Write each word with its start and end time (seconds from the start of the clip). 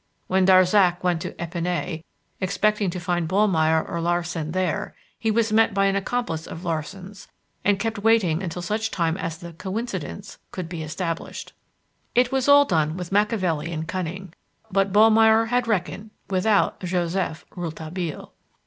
When 0.25 0.45
Darzac 0.47 1.03
went 1.03 1.21
to 1.21 1.33
Epinay, 1.39 2.03
expecting 2.39 2.89
to 2.89 2.99
find 2.99 3.29
Ballmeyer 3.29 3.87
or 3.87 4.01
Larsan 4.01 4.51
there, 4.51 4.95
he 5.19 5.29
was 5.29 5.53
met 5.53 5.75
by 5.75 5.85
an 5.85 5.95
accomplice 5.95 6.47
of 6.47 6.63
Larsan's, 6.65 7.27
and 7.63 7.79
kept 7.79 7.99
waiting 7.99 8.41
until 8.41 8.63
such 8.63 8.89
time 8.89 9.15
as 9.17 9.37
the 9.37 9.53
"coincidence" 9.53 10.39
could 10.49 10.67
be 10.67 10.81
established. 10.81 11.53
It 12.15 12.31
was 12.31 12.47
all 12.47 12.65
done 12.65 12.97
with 12.97 13.11
Machiavellian 13.11 13.85
cunning; 13.85 14.33
but 14.71 14.91
Ballmeyer 14.91 15.49
had 15.49 15.67
reckoned 15.67 16.09
without 16.31 16.79
Joseph 16.79 17.45
Rouletabille. 17.55 18.33